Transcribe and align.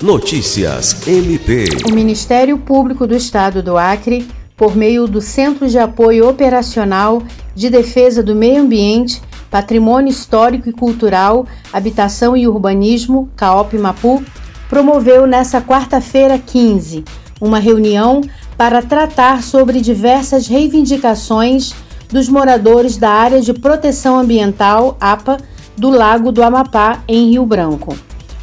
Notícias 0.00 1.08
MP. 1.08 1.64
O 1.90 1.92
Ministério 1.92 2.56
Público 2.56 3.04
do 3.04 3.16
Estado 3.16 3.60
do 3.60 3.76
Acre, 3.76 4.28
por 4.56 4.76
meio 4.76 5.08
do 5.08 5.20
Centro 5.20 5.68
de 5.68 5.76
Apoio 5.76 6.28
Operacional 6.28 7.20
de 7.52 7.68
Defesa 7.68 8.22
do 8.22 8.32
Meio 8.32 8.62
Ambiente, 8.62 9.20
Patrimônio 9.50 10.08
Histórico 10.08 10.68
e 10.68 10.72
Cultural, 10.72 11.48
Habitação 11.72 12.36
e 12.36 12.46
Urbanismo, 12.46 13.28
CAOP 13.34 13.76
Mapu, 13.76 14.22
promoveu 14.68 15.26
nesta 15.26 15.60
quarta-feira 15.60 16.38
15 16.38 17.04
uma 17.40 17.58
reunião 17.58 18.20
para 18.56 18.80
tratar 18.80 19.42
sobre 19.42 19.80
diversas 19.80 20.46
reivindicações 20.46 21.74
dos 22.08 22.28
moradores 22.28 22.96
da 22.96 23.10
área 23.10 23.40
de 23.40 23.52
proteção 23.52 24.16
ambiental 24.16 24.96
APA 25.00 25.38
do 25.76 25.90
Lago 25.90 26.30
do 26.30 26.40
Amapá, 26.40 27.02
em 27.08 27.30
Rio 27.30 27.44
Branco. 27.44 27.96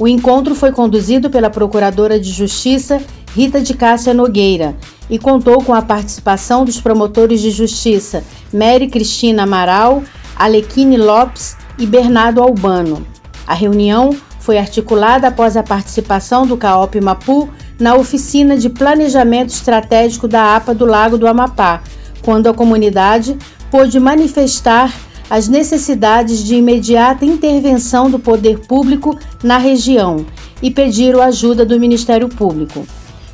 O 0.00 0.06
encontro 0.06 0.54
foi 0.54 0.70
conduzido 0.70 1.28
pela 1.28 1.50
Procuradora 1.50 2.20
de 2.20 2.30
Justiça 2.30 3.02
Rita 3.34 3.60
de 3.60 3.74
Cássia 3.74 4.14
Nogueira 4.14 4.76
e 5.10 5.18
contou 5.18 5.62
com 5.62 5.74
a 5.74 5.82
participação 5.82 6.64
dos 6.64 6.80
promotores 6.80 7.40
de 7.40 7.50
justiça 7.50 8.22
Mary 8.52 8.88
Cristina 8.88 9.42
Amaral, 9.42 10.02
Alequine 10.36 10.96
Lopes 10.96 11.56
e 11.78 11.86
Bernardo 11.86 12.40
Albano. 12.40 13.06
A 13.46 13.54
reunião 13.54 14.16
foi 14.38 14.56
articulada 14.56 15.28
após 15.28 15.56
a 15.56 15.62
participação 15.62 16.46
do 16.46 16.56
CAOP 16.56 17.00
Mapu 17.00 17.48
na 17.78 17.94
oficina 17.96 18.56
de 18.56 18.70
planejamento 18.70 19.50
estratégico 19.50 20.28
da 20.28 20.56
APA 20.56 20.74
do 20.74 20.86
Lago 20.86 21.18
do 21.18 21.26
Amapá, 21.26 21.82
quando 22.22 22.48
a 22.48 22.54
comunidade 22.54 23.36
pôde 23.70 23.98
manifestar 23.98 24.94
as 25.30 25.48
necessidades 25.48 26.42
de 26.42 26.56
imediata 26.56 27.24
intervenção 27.24 28.10
do 28.10 28.18
poder 28.18 28.60
público 28.60 29.18
na 29.42 29.58
região 29.58 30.24
e 30.62 30.70
pediram 30.70 31.20
ajuda 31.20 31.64
do 31.64 31.78
Ministério 31.78 32.28
Público. 32.28 32.86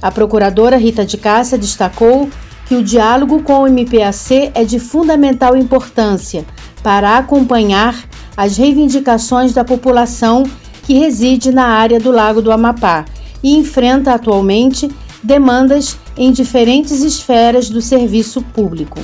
A 0.00 0.10
procuradora 0.10 0.76
Rita 0.76 1.04
de 1.04 1.16
Cássia 1.16 1.58
destacou 1.58 2.28
que 2.66 2.74
o 2.74 2.82
diálogo 2.82 3.42
com 3.42 3.62
o 3.62 3.68
MPAC 3.68 4.50
é 4.54 4.64
de 4.64 4.78
fundamental 4.78 5.56
importância 5.56 6.44
para 6.82 7.18
acompanhar 7.18 7.94
as 8.36 8.56
reivindicações 8.56 9.52
da 9.52 9.64
população 9.64 10.42
que 10.82 10.94
reside 10.94 11.52
na 11.52 11.66
área 11.66 12.00
do 12.00 12.10
Lago 12.10 12.42
do 12.42 12.50
Amapá 12.50 13.04
e 13.42 13.56
enfrenta 13.56 14.14
atualmente 14.14 14.90
demandas 15.22 15.98
em 16.16 16.32
diferentes 16.32 17.02
esferas 17.02 17.70
do 17.70 17.80
serviço 17.80 18.42
público. 18.42 18.98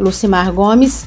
Lucimar 0.00 0.52
Gomes, 0.52 1.06